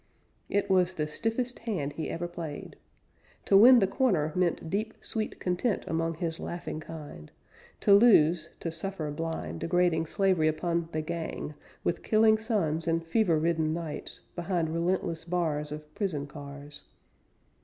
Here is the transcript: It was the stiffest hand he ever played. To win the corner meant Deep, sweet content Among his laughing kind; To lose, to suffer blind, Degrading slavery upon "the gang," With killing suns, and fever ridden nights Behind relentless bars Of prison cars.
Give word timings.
It 0.49 0.67
was 0.67 0.95
the 0.95 1.07
stiffest 1.07 1.59
hand 1.59 1.93
he 1.93 2.09
ever 2.09 2.27
played. 2.27 2.75
To 3.45 3.55
win 3.55 3.77
the 3.77 3.85
corner 3.85 4.31
meant 4.33 4.67
Deep, 4.67 4.95
sweet 4.99 5.39
content 5.39 5.83
Among 5.85 6.15
his 6.15 6.39
laughing 6.39 6.79
kind; 6.79 7.29
To 7.81 7.93
lose, 7.93 8.49
to 8.61 8.71
suffer 8.71 9.11
blind, 9.11 9.59
Degrading 9.59 10.07
slavery 10.07 10.47
upon 10.47 10.89
"the 10.91 11.01
gang," 11.03 11.53
With 11.83 12.01
killing 12.01 12.39
suns, 12.39 12.87
and 12.87 13.05
fever 13.05 13.37
ridden 13.37 13.75
nights 13.75 14.21
Behind 14.35 14.69
relentless 14.73 15.23
bars 15.23 15.71
Of 15.71 15.93
prison 15.93 16.25
cars. 16.25 16.81